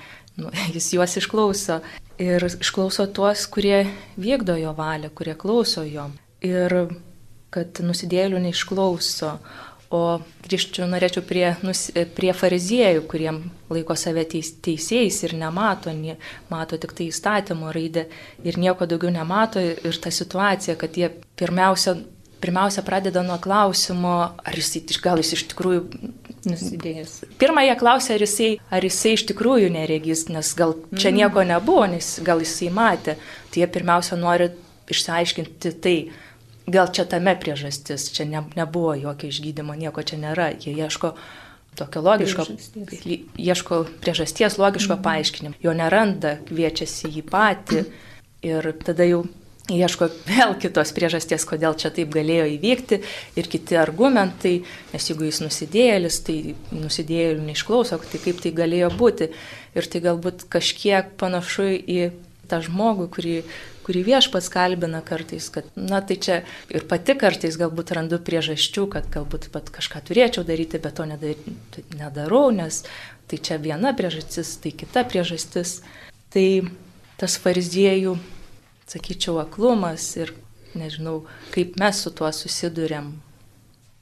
[0.41, 1.81] nu, jis juos išklauso.
[2.21, 3.87] Ir išklauso tuos, kurie
[4.21, 6.11] vykdo jo valią, kurie klauso jo.
[6.45, 6.75] Ir
[7.53, 9.37] kad nusidėjėlių neišklauso.
[9.93, 9.99] O
[10.47, 11.85] grįžčiau norėčiau prie, nus,
[12.17, 16.15] prie fariziejų, kuriem laiko save teis, teisėjais ir nemato, nie,
[16.49, 18.07] mato tik tai įstatymo raidę
[18.41, 19.61] ir nieko daugiau nemato.
[19.61, 21.93] Ir ta situacija, kad jie pirmiausia,
[22.41, 25.85] pirmiausia pradeda nuo klausimo, ar jis, gal jis iš tikrųjų
[26.43, 27.13] Nusidėjęs.
[27.39, 31.85] Pirmą jie klausė, ar jisai, ar jisai iš tikrųjų neregys, nes gal čia nieko nebuvo,
[31.87, 33.15] nes gal jisai matė.
[33.47, 34.49] Tai jie pirmiausia nori
[34.91, 35.95] išsiaiškinti tai,
[36.67, 40.51] gal čia tame priežastis, čia ne, nebuvo jokio išgydymo, nieko čia nėra.
[40.55, 41.13] Jie ieško
[41.75, 43.29] tokio logiško, Priežasties.
[43.37, 45.03] ieško priežasties logiško mhm.
[45.03, 45.55] paaiškinimo.
[45.63, 47.85] Jo neranda, kviečiasi jį patį
[48.45, 49.23] ir tada jau
[49.71, 52.99] ieško vėl kitos priežasties, kodėl čia taip galėjo įvykti
[53.39, 54.57] ir kiti argumentai,
[54.91, 56.37] nes jeigu jis nusidėjėlis, tai
[56.75, 59.31] nusidėjėlių neišklauso, tai kaip tai galėjo būti.
[59.73, 62.11] Ir tai galbūt kažkiek panašu į
[62.51, 63.37] tą žmogų, kurį,
[63.83, 66.41] kurį viešpats kalbina kartais, kad, na tai čia
[66.73, 72.45] ir pati kartais galbūt randu priežasčių, kad galbūt pat kažką turėčiau daryti, bet to nedarau,
[72.55, 72.83] nes
[73.27, 75.81] tai čia viena priežastis, tai kita priežastis.
[76.33, 76.47] Tai
[77.21, 78.15] tas fariziejų
[78.89, 80.33] sakyčiau, aklumas ir
[80.77, 83.13] nežinau, kaip mes su tuo susidurėm.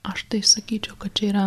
[0.07, 1.45] Aš tai sakyčiau, kad čia yra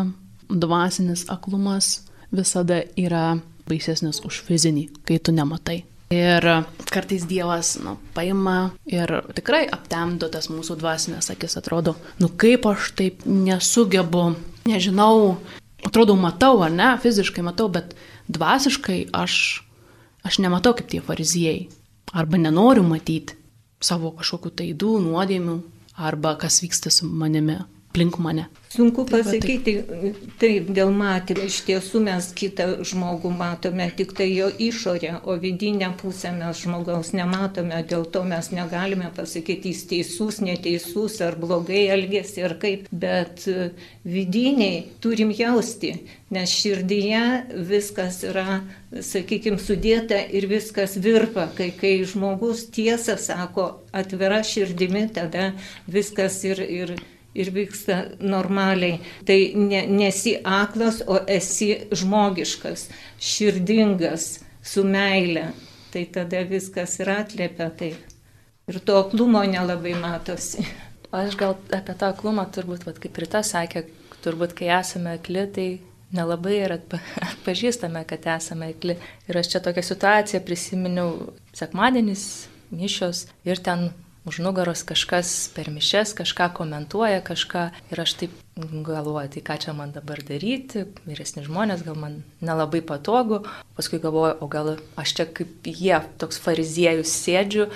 [0.49, 5.83] dvasinis aklumas visada yra baisesnis už fizinį, kai tu nematai.
[6.12, 6.45] Ir
[6.93, 12.90] kartais Dievas nu, paima ir tikrai aptemdo tas mūsų dvasinės akis, atrodo, nu kaip aš
[12.99, 14.35] taip nesugebu,
[14.69, 15.38] nežinau,
[15.85, 17.97] atrodo, matau, ar ne, fiziškai matau, bet
[18.29, 19.64] dvasiškai aš,
[20.29, 21.67] aš nematau kaip tie fariziejai.
[22.14, 23.35] Arba nenoriu matyti
[23.83, 25.57] savo kažkokių taidų, nuodėmių,
[25.97, 27.59] arba kas vyksta su manimi,
[27.94, 28.46] aplink mane.
[28.74, 29.76] Sunku pasakyti,
[30.42, 31.44] taip, dėl matymų.
[31.46, 37.12] Iš tiesų mes kitą žmogų matome tik tai jo išorę, o vidinę pusę mes žmogaus
[37.14, 43.46] nematome, dėl to mes negalime pasakyti, jis teisus, neteisus, ar blogai elgesi, ar kaip, bet
[43.46, 43.70] e,
[44.02, 45.94] vidiniai turim jausti,
[46.35, 47.22] nes širdyje
[47.70, 55.52] viskas yra, sakykime, sudėta ir viskas virpa, kai, kai žmogus tiesą sako atvira širdimi, tada
[55.87, 56.66] viskas ir...
[56.83, 56.96] ir
[57.35, 59.01] ir vyksta normaliai.
[59.27, 64.29] Tai ne, nesi aklas, o esi žmogiškas, širdingas,
[64.62, 65.51] su meile.
[65.92, 67.99] Tai tada viskas yra atliepia taip.
[68.68, 70.64] Ir to aklumo nelabai matosi.
[71.14, 73.85] Aš gal apie tą aklumą turbūt, vat, kaip Rita sakė,
[74.25, 75.66] turbūt kai esame akli, tai
[76.14, 78.97] nelabai ir atpa, atpažįstame, kad esame akli.
[79.29, 82.25] Ir aš čia tokią situaciją prisiminiau sekmadienis,
[82.75, 83.90] mišios ir ten
[84.24, 89.74] už nugaros kažkas per mišes kažką komentuoja, kažką ir aš taip galvoju, tai ką čia
[89.76, 93.42] man dabar daryti, vyresni žmonės, gal man nelabai patogu,
[93.76, 97.68] paskui galvoju, o gal aš čia kaip jie, toks fariziejus sėdžiu.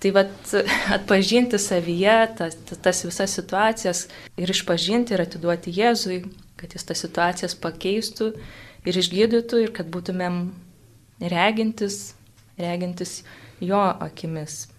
[0.00, 0.32] Tai vad
[0.96, 4.06] atpažinti savyje tas, tas visas situacijas
[4.40, 6.22] ir išpažinti ir atiduoti Jėzui,
[6.56, 8.32] kad jis tas situacijas pakeistų
[8.88, 10.46] ir išgydytų ir kad būtumėm
[11.20, 12.14] regintis,
[12.56, 13.20] regintis
[13.60, 14.69] jo akimis.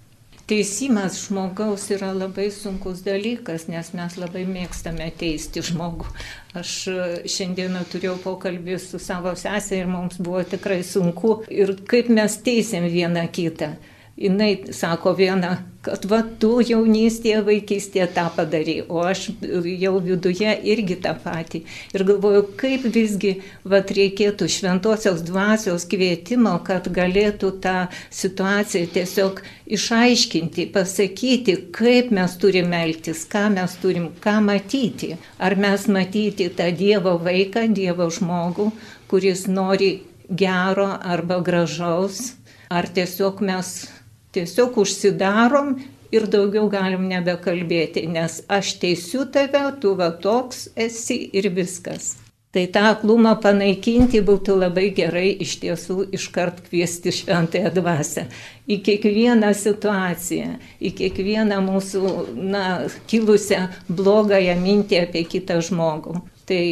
[0.52, 6.10] Teisimas žmogaus yra labai sunkus dalykas, nes mes labai mėgstame teisti žmogų.
[6.60, 6.98] Aš e,
[7.32, 11.38] šiandieną turėjau pokalbį su savo sesė ir mums buvo tikrai sunku.
[11.48, 13.72] Ir kaip mes teisėm vieną kitą.
[14.21, 19.31] Jis sako vieną, kad va tu jaunystėje, vaikystėje tą padarai, o aš
[19.81, 21.63] jau viduje irgi tą patį.
[21.95, 23.31] Ir galvoju, kaip visgi
[23.65, 27.77] va reikėtų šventosios dvasios kvietimo, kad galėtų tą
[28.13, 29.41] situaciją tiesiog
[29.77, 35.15] išaiškinti, pasakyti, kaip mes turime elgtis, ką mes turim, ką matyti.
[35.41, 38.69] Ar mes matyti tą Dievo vaiką, Dievo žmogų,
[39.10, 39.95] kuris nori
[40.29, 42.36] gero arba gražaus,
[42.69, 43.73] ar tiesiog mes
[44.32, 45.76] Tiesiog užsidarom
[46.15, 52.15] ir daugiau galim nebekalbėti, nes aš teisiu tave, tu va toks esi ir viskas.
[52.52, 58.26] Tai tą aklumą panaikinti būtų labai gerai iš tiesų iškart kviesti šventąją dvasę
[58.67, 62.65] į kiekvieną situaciją, į kiekvieną mūsų na,
[63.08, 66.20] kilusią blogąją mintį apie kitą žmogų.
[66.45, 66.63] Tai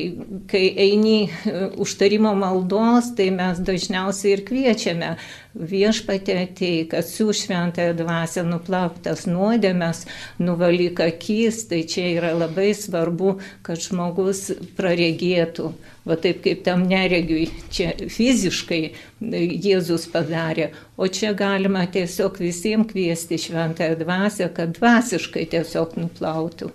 [0.49, 5.11] kai eini e, užtarimo maldos, tai mes dažniausiai ir kviečiame
[5.53, 10.03] viešpatė ateik, atsiū šventąją dvasę, nuplauktas nuodėmės,
[10.41, 15.71] nuvalyk akis, tai čia yra labai svarbu, kad žmogus praregėtų.
[16.09, 18.83] Va taip kaip tam neregiui, čia fiziškai
[19.21, 26.71] Jėzus padarė, o čia galima tiesiog visiems kviesti šventąją dvasę, kad dvasiškai tiesiog nuplautų.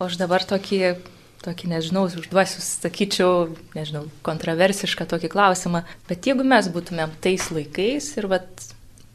[0.00, 0.94] O aš dabar tokį
[1.44, 8.28] tokį, nežinau, užduosiu, sakyčiau, nežinau, kontroversišką tokį klausimą, bet jeigu mes būtumėm tais laikais ir,
[8.32, 8.66] vat,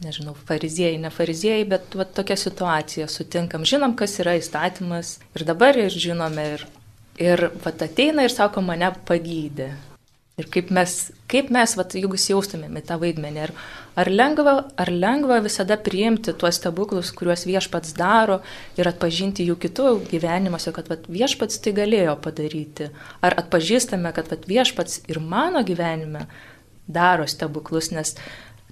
[0.06, 5.80] nežinau, fariziejai, ne fariziejai, bet vat, tokia situacija sutinkam, žinom, kas yra įstatymas ir dabar
[5.80, 6.68] ir žinome ir
[7.18, 9.72] Ir vat ateina ir sako, mane pagydė.
[10.38, 10.91] Ir kaip mes,
[11.26, 13.54] kaip mes vat, jeigu jaustumėm į tą vaidmenį, ar,
[13.97, 18.36] ar, lengva, ar lengva visada priimti tuos stebuklus, kuriuos viešpats daro
[18.78, 22.91] ir atpažinti jų kitų gyvenimuose, kad vat, viešpats tai galėjo padaryti.
[23.26, 26.28] Ar atpažįstame, kad vat, viešpats ir mano gyvenime
[26.86, 28.13] daro stebuklus, nes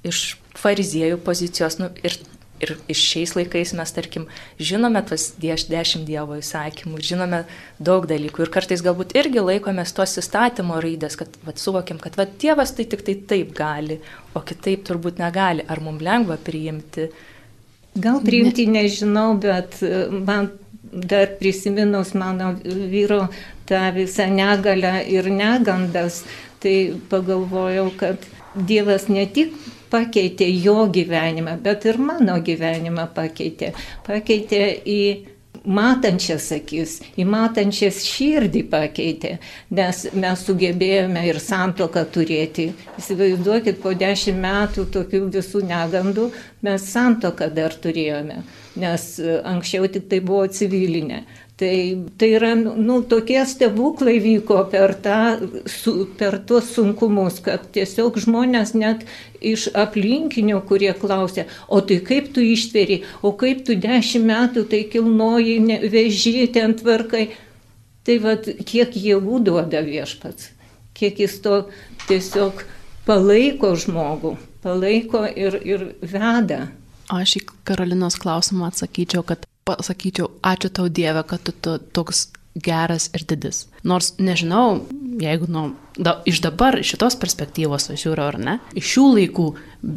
[0.06, 2.20] iš fariziejų pozicijos nu, ir
[2.64, 4.30] Ir iš šiais laikais mes, tarkim,
[4.64, 7.42] žinome tuos dešimt Dievo įsakymų, žinome
[7.84, 12.38] daug dalykų ir kartais galbūt irgi laikomės tos įstatymo raidės, kad vat, suvokim, kad vat,
[12.40, 14.00] Dievas tai tik tai taip gali,
[14.32, 15.68] o kitaip turbūt negali.
[15.68, 17.10] Ar mums lengva priimti?
[17.96, 20.50] Gal priimti nežinau, bet e, man
[20.92, 23.28] dar prisiminus mano vyro
[23.66, 26.24] tą visą negalę ir negandas,
[26.60, 28.18] tai pagalvojau, kad
[28.56, 29.52] Dievas ne tik
[29.92, 33.74] pakeitė jo gyvenimą, bet ir mano gyvenimą pakeitė.
[34.08, 35.02] Pakeitė į
[35.66, 39.36] matančias akis, į matančias širdį pakeitė,
[39.76, 42.70] nes mes sugebėjome ir santoką turėti.
[43.00, 46.30] Įsivaizduokit, po dešimt metų tokių visų negandų
[46.66, 48.42] mes santoką dar turėjome,
[48.80, 49.10] nes
[49.44, 51.24] anksčiau tik tai buvo civilinė.
[51.56, 55.20] Tai, tai yra, nu, tokie stebuklai vyko per, tą,
[55.72, 59.06] su, per tuos sunkumus, kad tiesiog žmonės net
[59.40, 64.84] iš aplinkinių, kurie klausė, o tai kaip tu ištveri, o kaip tu dešimt metų tai
[64.92, 65.56] kilnoji,
[65.96, 67.30] veži ten tvarkai.
[68.06, 70.52] Tai vad, kiek jėgų duoda viešpats,
[70.94, 71.64] kiek jis to
[72.10, 72.66] tiesiog
[73.08, 76.66] palaiko žmogų, palaiko ir, ir veda.
[77.16, 83.10] Aš į Karolinos klausimą atsakyčiau, kad pasakyčiau, ačiū tau Dieve, kad tu, tu toks geras
[83.18, 83.66] ir didis.
[83.84, 84.86] Nors nežinau,
[85.20, 85.64] jeigu nu,
[85.98, 89.48] da, iš dabar, iš šitos perspektyvos aš žiūriu ar ne, iš šių laikų,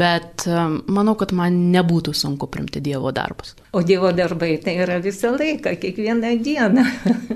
[0.00, 3.54] bet um, manau, kad man nebūtų sunku primti Dievo darbus.
[3.76, 6.87] O Dievo darbai tai yra visą laiką, kiekvieną dieną.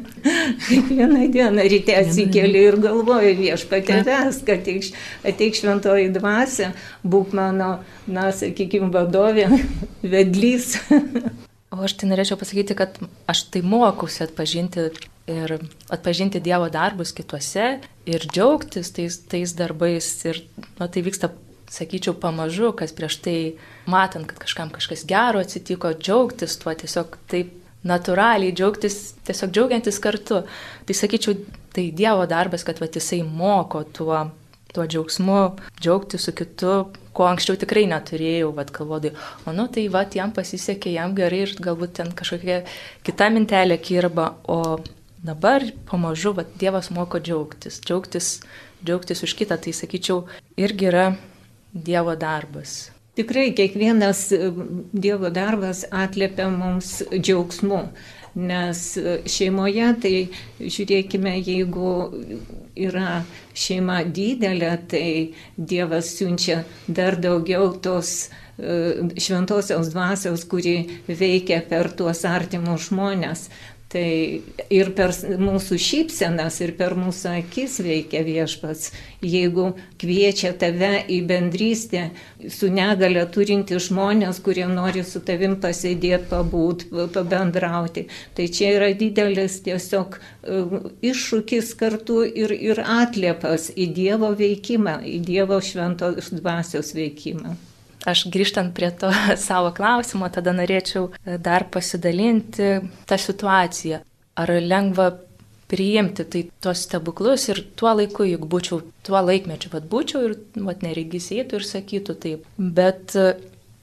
[0.70, 4.90] kiekvieną dieną ryte atsikeli ir galvoju viešpatėves, kad ateik,
[5.22, 6.72] ateik šventoji dvasia,
[7.06, 7.76] būk mano,
[8.10, 9.48] na, sakykime, vadovė,
[10.02, 10.74] vedlys.
[11.72, 12.98] O aš tai norėčiau pasakyti, kad
[13.32, 14.90] aš tai mokausi atpažinti
[15.30, 15.54] ir
[15.92, 20.08] atpažinti Dievo darbus kituose ir džiaugtis tais, tais darbais.
[20.28, 20.42] Ir
[20.76, 21.30] nu, tai vyksta,
[21.72, 23.36] sakyčiau, pamažu, kas prieš tai
[23.88, 27.54] matant, kad kažkam kažkas gero atsitiko, džiaugtis tuo tiesiog taip
[27.88, 30.42] natūraliai, džiaugtis, tiesiog džiaugiantis kartu.
[30.86, 31.38] Tai sakyčiau,
[31.72, 34.26] tai Dievo darbas, kad vat, jisai moko tuo,
[34.74, 35.40] tuo džiaugsmu,
[35.80, 36.76] džiaugtis su kitu,
[37.12, 39.12] ko anksčiau tikrai neturėjau, vad galvodai,
[39.46, 42.62] o nu tai vad jam pasisekė, jam gerai ir galbūt ten kažkokia
[43.06, 44.80] kita mintelė kirba, o
[45.22, 48.32] dabar pamažu vad Dievas moko džiaugtis, džiaugtis,
[48.84, 50.24] džiaugtis už kitą, tai sakyčiau,
[50.56, 51.06] irgi yra
[51.72, 52.90] Dievo darbas.
[53.16, 54.30] Tikrai kiekvienas
[54.92, 57.82] Dievo darbas atliepia mums džiaugsmu.
[58.32, 58.78] Nes
[59.28, 60.14] šeimoje, tai
[60.60, 61.90] žiūrėkime, jeigu
[62.80, 65.08] yra šeima didelė, tai
[65.56, 73.50] Dievas siunčia dar daugiau tos e, šventosios dvasios, kuri veikia per tuos artimus žmonės.
[73.92, 74.40] Tai
[74.72, 78.88] ir per mūsų šypsenas, ir per mūsų akis veikia viešpats.
[79.20, 79.66] Jeigu
[80.00, 82.06] kviečia tave į bendrystę
[82.48, 89.58] su negale turinti žmonės, kurie nori su tavim pasėdėti, pabūt, pabendrauti, tai čia yra didelis
[89.66, 90.62] tiesiog e,
[91.12, 97.58] iššūkis kartu ir, ir atliepas į Dievo veikimą, į Dievo šventos dvasios veikimą.
[98.08, 99.10] Aš grįžtant prie to
[99.48, 104.02] savo klausimo, tada norėčiau e, dar pasidalinti tą situaciją.
[104.42, 105.12] Ar lengva
[105.72, 110.36] priimti tai tuos stebuklus ir tuo laiku, juk būčiau, tuo laikmečiu, vad būčiau ir
[110.66, 112.46] vad neregys eitų ir sakytų taip.
[112.58, 113.32] Bet e,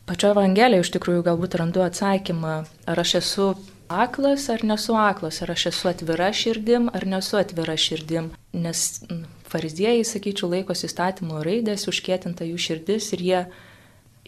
[0.10, 2.55] pačio Evangelija iš tikrųjų galbūt randu atsakymą,
[2.89, 3.49] ar aš esu
[3.89, 8.29] aklas ar nesu aklas, ar aš esu atvira širdim ar nesu atvira širdim.
[8.53, 9.01] Nes
[9.49, 13.41] fariziejai, sakyčiau, laikosi įstatymo raidės, užkėtinta jų širdis ir jie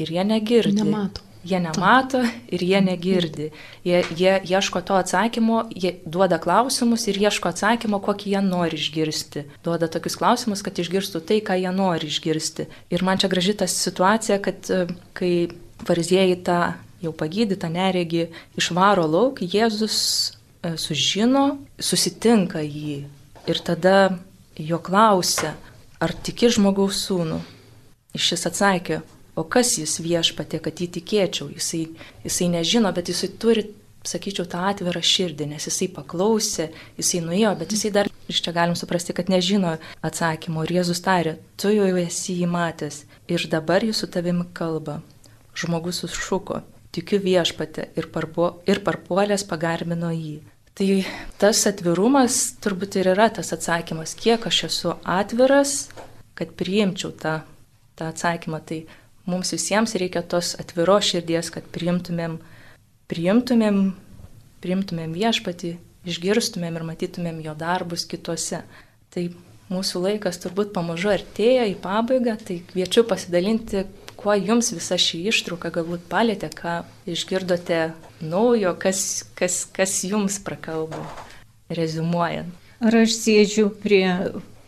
[0.03, 0.79] ir jie negirdi.
[0.83, 1.27] Nemato.
[1.41, 2.19] Jie nemato
[2.53, 3.47] ir jie negirdi.
[3.85, 9.47] Jie, jie ieško to atsakymo, jie duoda klausimus ir ieško atsakymo, kokį jie nori išgirsti.
[9.65, 12.67] Duoda tokius klausimus, kad išgirstų tai, ką jie nori išgirsti.
[12.93, 14.83] Ir man čia graži ta situacija, kad e,
[15.17, 15.33] kai
[15.87, 16.59] fariziejai tą
[17.01, 18.27] jau pagydytą neregį
[18.61, 19.97] išvaro lauk, Jėzus
[20.61, 22.99] e, sužino, susitinka jį
[23.49, 24.19] ir tada
[24.61, 25.55] jo klausia,
[26.01, 27.41] ar tiki žmogaus sūnų.
[28.11, 29.01] Ir šis atsakė,
[29.35, 31.47] O kas jis viešpatė, kad jį tikėčiau?
[31.55, 31.85] Jisai,
[32.25, 33.63] jisai nežino, bet jisai turi,
[34.07, 36.69] sakyčiau, tą atvirą širdį, nes jisai paklausė,
[36.99, 40.65] jisai nuėjo, bet jisai dar iš čia galim suprasti, kad nežino atsakymo.
[40.65, 44.99] Ir Jėzus tarė, tu jau esi jį matęs ir dabar jis su tavimi kalba.
[45.55, 46.61] Žmogus sušuko,
[46.95, 50.39] tikiu viešpatė ir, parpo, ir parpuolės pagarbino jį.
[50.75, 50.87] Tai
[51.41, 55.91] tas atvirumas turbūt ir yra tas atsakymas, kiek aš esu atviras,
[56.39, 57.41] kad priimčiau tą,
[57.99, 58.61] tą atsakymą.
[58.63, 58.79] Tai
[59.31, 62.37] mums visiems reikia tos atviros širdies, kad priimtumėm,
[63.11, 63.79] priimtumėm,
[64.63, 65.75] priimtumėm viešpatį,
[66.11, 68.61] išgirstumėm ir matytumėm jo darbus kituose.
[69.11, 69.25] Tai
[69.71, 73.85] mūsų laikas turbūt pamažu artėja į pabaigą, tai kviečiu pasidalinti,
[74.19, 77.81] kuo jums visa ši ištrauka galbūt palėtė, ką išgirdote
[78.21, 81.01] naujo, kas, kas, kas jums prakalbo,
[81.73, 82.53] rezumuojant.
[82.81, 84.05] Ar aš sėdžiu prie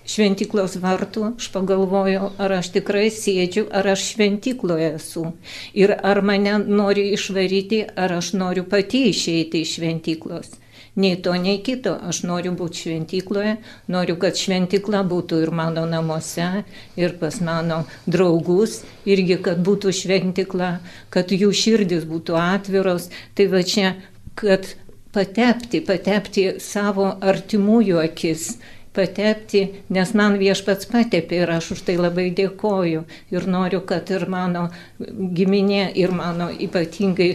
[0.09, 5.29] šventiklos vartų, aš pagalvojau, ar aš tikrai sėdžiu, ar aš šventikloje esu.
[5.73, 10.59] Ir ar mane nori išvaryti, ar aš noriu pati išeiti iš šventiklos
[10.95, 11.93] nei to, nei kito.
[12.09, 13.55] Aš noriu būti šventykloje,
[13.93, 16.63] noriu, kad šventykla būtų ir mano namuose,
[16.99, 20.71] ir pas mano draugus, irgi, kad būtų šventykla,
[21.13, 23.09] kad jų širdis būtų atviros.
[23.37, 23.95] Tai va čia,
[24.39, 24.69] kad
[25.13, 28.53] patepti, patepti savo artimųjų akis,
[28.93, 29.63] patepti,
[29.93, 33.03] nes man viešpats patepė ir aš už tai labai dėkoju.
[33.33, 34.67] Ir noriu, kad ir mano
[34.99, 37.31] giminė, ir mano ypatingai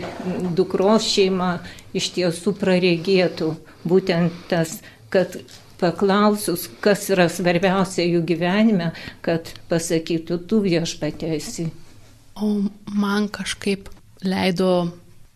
[0.57, 1.57] dukros šeima
[1.97, 3.53] iš tiesų praregėtų
[3.89, 4.79] būtent tas,
[5.13, 5.41] kad
[5.79, 8.93] paklausus, kas yra svarbiausia jų gyvenime,
[9.23, 11.69] kad pasakytų, tu viešpatėsi.
[12.39, 12.51] O
[12.95, 13.91] man kažkaip
[14.27, 14.91] leido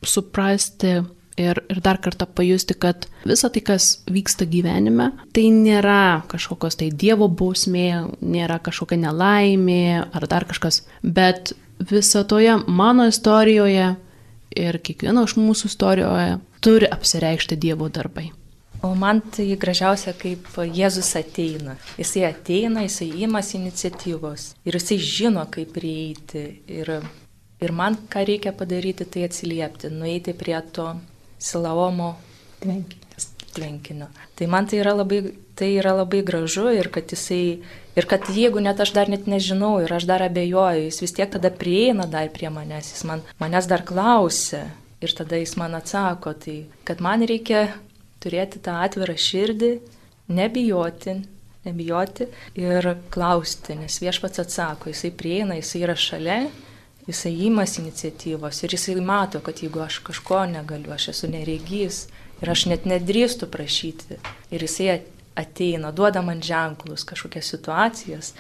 [0.07, 1.01] suprasti
[1.37, 6.91] ir, ir dar kartą pajusti, kad visa tai, kas vyksta gyvenime, tai nėra kažkokios tai
[6.91, 7.89] Dievo bausmė,
[8.21, 13.95] nėra kažkokia nelaimė ar dar kažkas, bet viso toje mano istorijoje
[14.57, 18.31] ir kiekvieno iš mūsų istorijoje turi apsireikšti Dievo darbai.
[18.83, 21.77] O man tai gražiausia, kaip Jėzus ateina.
[22.01, 26.43] Jisai ateina, jisai įmas iniciatyvos ir jisai žino, kaip prieiti.
[26.67, 26.91] Ir,
[27.63, 30.89] ir man ką reikia padaryti, tai atsiliepti, nueiti prie to
[31.43, 32.15] Silaomo
[33.53, 34.09] tvenkinio.
[34.37, 35.21] Tai man tai yra, labai,
[35.59, 37.61] tai yra labai gražu ir kad jisai,
[37.97, 41.31] ir kad jeigu net aš dar net nežinau ir aš dar abejoju, jis vis tiek
[41.33, 44.65] tada prieina dar prie manęs, jis man, manęs dar klausia
[45.03, 47.69] ir tada jis man atsako, tai kad man reikia
[48.23, 49.73] turėti tą atvirą širdį,
[50.33, 51.17] nebijoti,
[51.67, 52.29] nebijoti
[52.59, 56.45] ir klausti, nes viešpats atsako, jisai prieina, jisai yra šalia
[57.07, 62.07] jisai įmas iniciatyvos ir jisai mato, kad jeigu aš kažko negaliu, aš esu neregys
[62.43, 64.19] ir aš net nedrįstu prašyti
[64.51, 65.01] ir jisai
[65.39, 68.35] ateina, duoda man ženklus, kažkokias situacijas,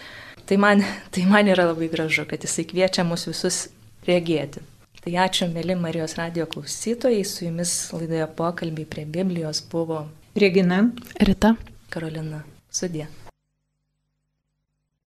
[0.46, 0.84] tai man,
[1.14, 3.66] tai man yra labai gražu, kad jisai kviečia mus visus
[4.06, 4.62] regėti.
[5.02, 10.04] Tai ačiū, mėly Marijos radio klausytojai, su jumis laidoje pokalbiai prie Biblijos buvo
[10.38, 10.84] Regina,
[11.18, 11.56] Rita,
[11.90, 12.44] Karolina.
[12.72, 13.08] Sudė.